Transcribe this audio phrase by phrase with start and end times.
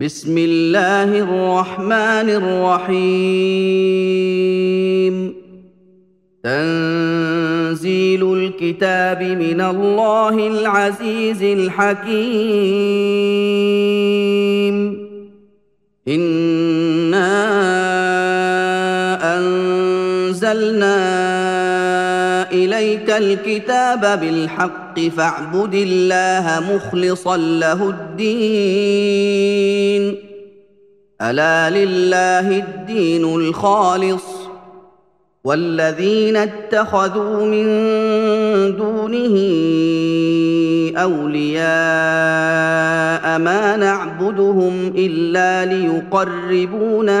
[0.00, 2.28] بسم الله الرحمن
[2.90, 3.74] الرحيم
[6.44, 12.00] تنزيل الكتاب من الله العزيز الحكيم
[16.08, 17.30] انا
[19.38, 21.19] انزلنا
[22.80, 29.10] اليك الكتاب بالحق فاعبد الله مخلصا له الدين
[31.20, 34.24] الا لله الدين الخالص
[35.44, 37.66] والذين اتخذوا من
[38.76, 39.36] دونه
[40.96, 41.64] اولياء
[43.38, 47.20] ما نعبدهم الا ليقربونا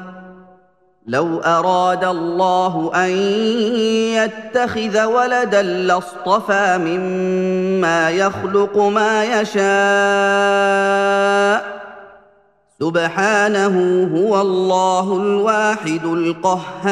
[1.07, 3.09] لو أراد الله أن
[4.21, 9.61] يتخذ ولدا لاصطفى مما يخلق ما يشاء.
[12.79, 16.91] سبحانه هو الله الواحد القهار.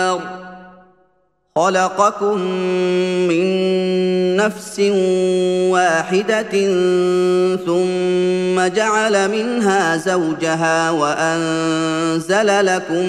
[1.55, 2.41] خلقكم
[3.27, 3.45] من
[4.35, 4.79] نفس
[5.69, 6.51] واحدة
[7.65, 13.05] ثم جعل منها زوجها وأنزل لكم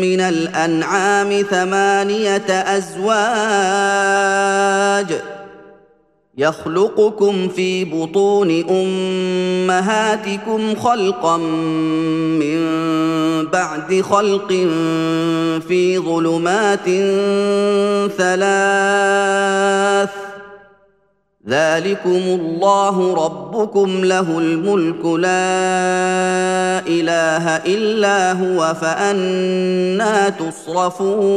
[0.00, 2.46] من الأنعام ثمانية
[2.76, 3.06] أزواج
[6.38, 8.64] يخلقكم في بطون
[9.70, 12.66] أمهاتكم خلقا من
[13.44, 14.48] بعد خلق
[15.68, 16.84] في ظلمات
[18.16, 20.10] ثلاث
[21.48, 25.48] ذلكم الله ربكم له الملك لا
[26.86, 31.36] إله إلا هو فأنا تصرفون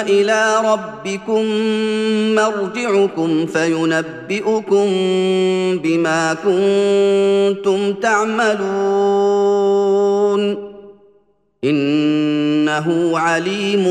[0.00, 1.44] إلى ربكم
[2.34, 4.86] مرجعكم فينبئكم
[5.78, 8.70] بما كنتم تعملون.
[11.64, 13.84] إنه عليم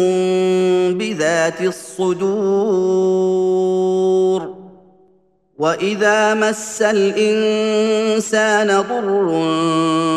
[0.97, 3.39] بذات الصدور.
[5.59, 9.29] وإذا مس الإنسان ضر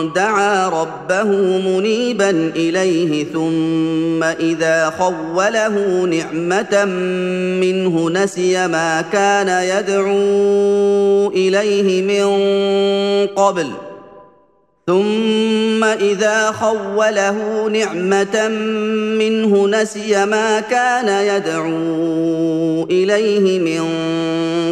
[0.08, 1.24] دعا ربه
[1.58, 6.84] منيبا إليه ثم إذا خوله نعمة
[7.60, 12.26] منه نسي ما كان يدعو إليه من
[13.26, 13.66] قبل
[14.86, 18.48] ثم إذا خوله نعمة
[19.18, 23.82] منه نسي ما كان يدعو إليه من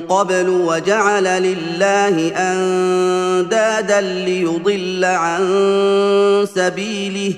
[0.09, 7.35] قبل وجعل لله أندادا ليضل عن سبيله.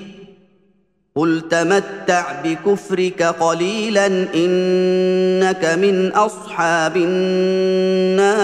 [1.15, 8.43] قل تمتع بكفرك قليلا إنك من أصحاب النار.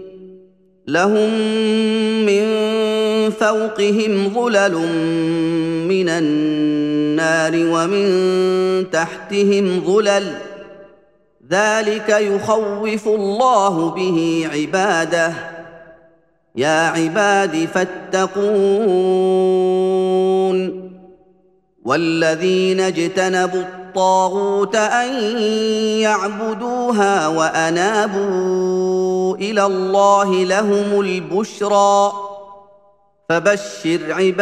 [0.87, 1.29] لهم
[2.25, 2.41] من
[3.29, 4.75] فوقهم ظلل
[5.87, 8.05] من النار ومن
[8.91, 10.33] تحتهم ظلل.
[11.51, 15.33] ذلك يخوف الله به عباده.
[16.55, 18.51] يا عباد فاتقون.
[21.83, 25.13] والذين اجتنبوا الطاغوت أن
[25.99, 28.55] يعبدوها وأنابوا
[29.35, 32.13] إلى الله لهم البشرى.
[33.29, 34.41] فبشر عباد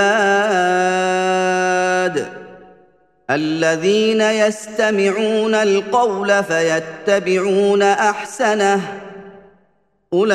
[3.30, 8.82] الذين يستمعون القول فيتبعون أحسنه.
[10.14, 10.34] أولئك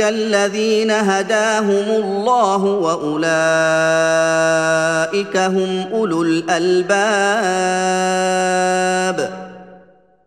[0.00, 3.26] الذين هداهم الله وأولئك
[5.36, 6.94] هم أولو الألباب.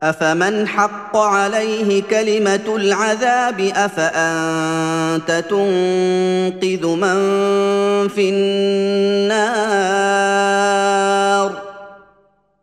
[0.03, 7.17] أفمن حق عليه كلمة العذاب؟ أفأنت تنقذ من
[8.07, 9.57] في النار؟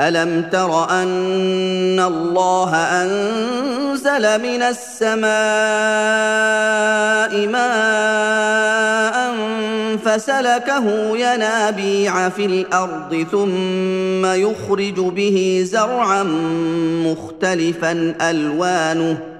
[0.00, 5.30] ألم تر أن الله أنزل من السماء
[7.46, 9.30] ماء
[10.04, 16.22] فسلكه ينابيع في الأرض ثم يخرج به زرعا
[17.04, 19.39] مختلفا ألوانه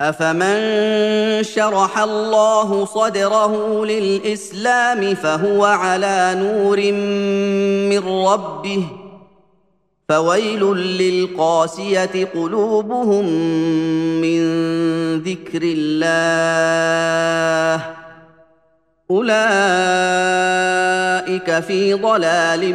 [0.00, 6.92] افمن شرح الله صدره للاسلام فهو على نور
[7.90, 8.84] من ربه
[10.08, 13.26] فويل للقاسيه قلوبهم
[14.20, 14.40] من
[15.18, 16.24] ذكر الله
[19.10, 19.40] اولئك
[21.60, 22.74] في ضلال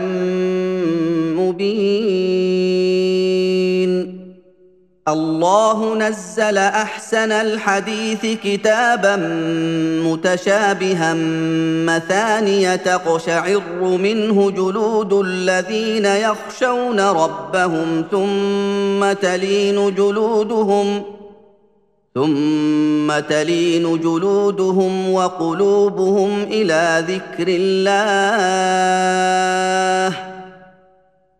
[1.35, 2.88] مبين
[5.13, 9.15] الله نزل أحسن الحديث كتابا
[10.05, 11.13] متشابها
[11.85, 21.03] مثانيه تقشعر منه جلود الذين يخشون ربهم ثم تلين جلودهم
[22.15, 28.69] ثم تلين جلودهم وقلوبهم إلى ذكر الله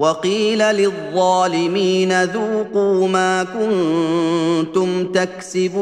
[0.00, 5.80] وقيل للظالمين ذوقوا ما كنتم تكسبون.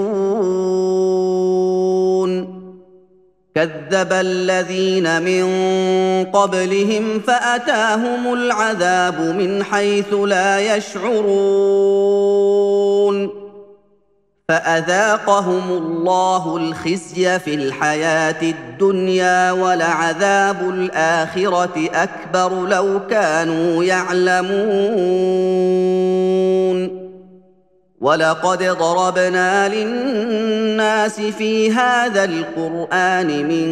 [3.55, 5.45] كذب الذين من
[6.25, 11.89] قبلهم فأتاهم العذاب من حيث لا يشعرون.
[14.51, 24.59] فأذاقهم الله الخزي في الحياة الدنيا ولعذاب الآخرة أكبر لو كانوا يعلمون.
[28.01, 33.69] ولقد ضربنا للناس في هذا القرآن من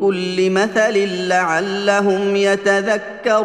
[0.00, 3.44] كل مثل لعلهم يتذكرون.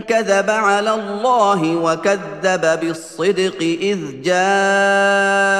[0.00, 5.54] كذب على الله وكذب بالصدق اذ جاءه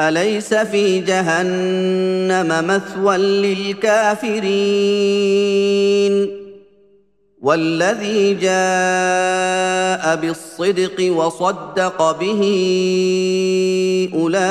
[0.00, 4.52] اليس في جهنم مثوى للكافرين
[7.42, 12.42] والذي جاء بالصدق وصدق به
[14.14, 14.42] اولئك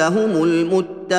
[0.00, 1.18] هم المتقون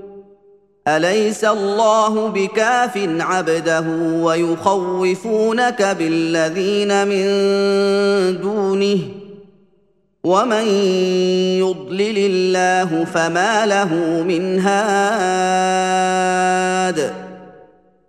[0.87, 3.85] أليس الله بكاف عبده
[4.21, 7.25] ويخوفونك بالذين من
[8.41, 8.99] دونه؟
[10.23, 10.67] ومن
[11.59, 14.81] يضلل الله فما له من هاد.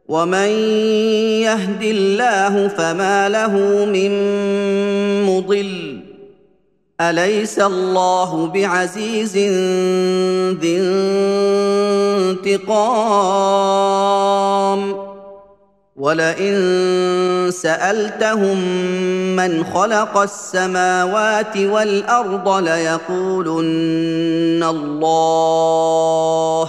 [0.08, 0.48] ومن
[1.40, 4.12] يهد الله فما له من
[5.26, 5.81] مضل.
[7.10, 9.36] أليس الله بعزيز
[10.60, 10.78] ذي
[12.38, 13.82] انتقام؟
[15.96, 16.54] ولئن
[17.52, 18.58] سألتهم
[19.36, 26.68] من خلق السماوات والأرض ليقولن الله.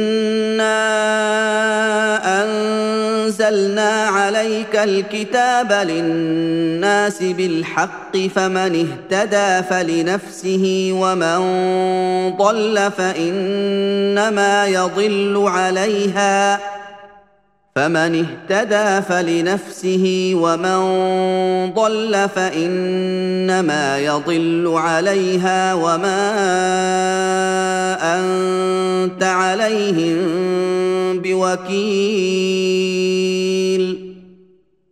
[3.31, 11.39] أنزلنا عليك الكتاب للناس بالحق فمن اهتدى فلنفسه ومن
[12.37, 16.59] ضل فإنما يضل عليها
[17.75, 20.79] فمن اهتدى فلنفسه ومن
[21.73, 26.31] ضل فإنما يضل عليها وما
[28.15, 30.17] أنت عليهم
[31.21, 31.71] بوكيل.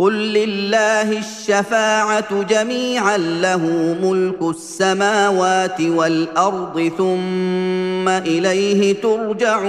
[0.00, 9.68] قل لله الشفاعه جميعا له ملك السماوات والارض ثم اليه ترجعون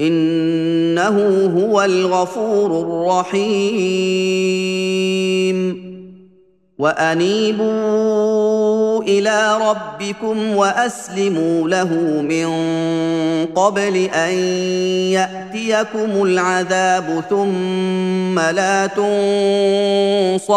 [0.00, 4.26] إنه هو الغفور الرحيم.
[6.78, 8.06] وأنيبوا
[9.02, 11.88] إلى ربكم وأسلموا له
[12.22, 12.46] من
[13.54, 14.34] قبل أن
[15.12, 18.86] يأتيكم العذاب ثم لا
[20.36, 20.56] تنصرون.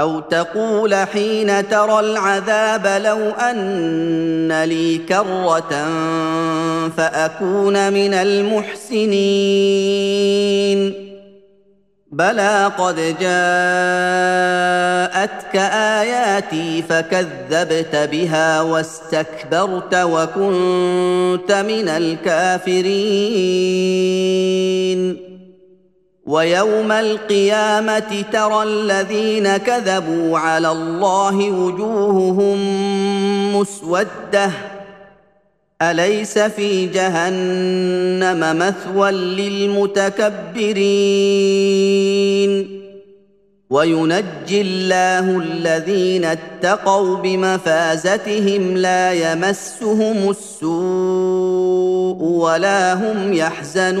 [0.00, 5.88] أو تقول حين ترى العذاب لو أن لي كرة
[6.96, 9.50] فأكون من المحسنين.
[12.12, 13.20] بلى قد جاءتك
[16.00, 22.90] آياتي فكذبت بها واستكبرت وكنت من الكافرين.
[26.30, 32.58] ويوم القيامة ترى الذين كذبوا على الله وجوههم
[33.56, 34.50] مسودة.
[35.82, 40.20] أليس في جهنم مثوى للمتكبرين؟
[43.70, 54.00] وينجي الله الذين اتقوا بمفازتهم لا يمسهم السوء ولا هم يحزنون.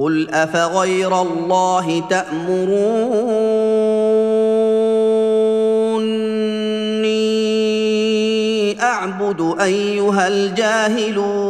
[0.00, 3.20] قل افغير الله تامروني
[8.82, 11.49] اعبد ايها الجاهلون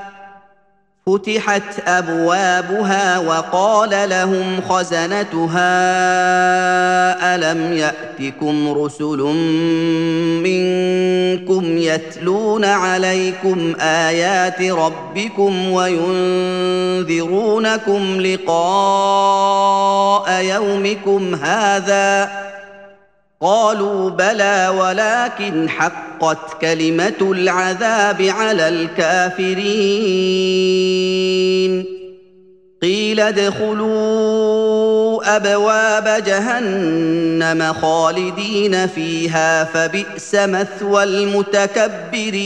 [1.07, 5.71] فتحت أبوابها وقال لهم خزنتها
[7.35, 9.17] ألم يأتكم رسل
[10.43, 17.01] منكم يتلون عليكم آيات ربكم وينذرونكم
[18.21, 19.61] لقاء
[20.43, 22.31] يومكم هذا
[23.41, 29.61] قالوا بلى ولكن حقت كلمة العذاب على الكافرين.
[32.81, 34.41] قيل ادخلوا
[35.35, 42.41] أبواب جهنم خالدين فيها فبئس مثوى المتكبرين.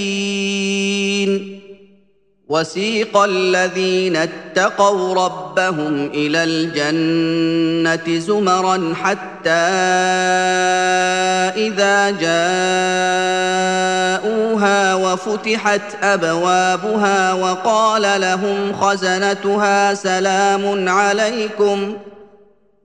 [2.50, 9.50] وسيق الذين اتقوا ربهم إلى الجنة زمرا حتى
[11.58, 12.10] إذا
[14.22, 21.94] جاءوها وفتحت أبوابها وقال لهم خزنتها سلام عليكم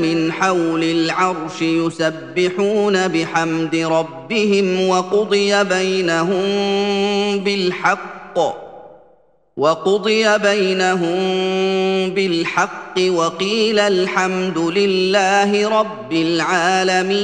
[0.00, 6.44] من حول العرش يسبحون بحمد ربهم وقضي بينهم
[7.38, 8.38] بالحق
[9.56, 11.18] وقضي بينهم
[12.10, 17.14] بالحق وقيل الحمد لله رب العالمين.